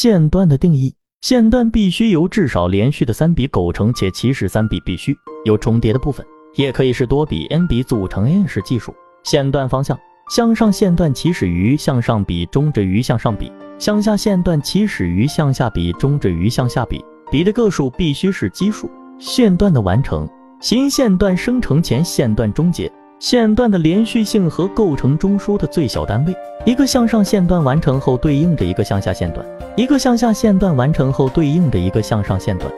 [0.00, 5.12] 线段的定义：线段必须由至少连续的三笔构成，且起始三笔必须
[5.44, 6.24] 有重叠的部分，
[6.54, 8.94] 也可以是多笔 n 笔组成 n 式计数。
[9.24, 9.98] 线段方向：
[10.30, 17.04] 向上线段起始于向上笔，终止于向上笔；向下线段起始于向下笔，终止于向下笔。
[17.28, 18.88] 笔的个数必须是奇数。
[19.18, 20.28] 线段的完成：
[20.60, 22.88] 新线段生成前，线段终结。
[23.20, 26.32] 线段的连续性和构成中枢的最小单位。
[26.64, 29.44] 一个向上线段完成后，对应着一个向下线段；
[29.76, 32.70] 一个向下线段完成后，对应着一个向上线段。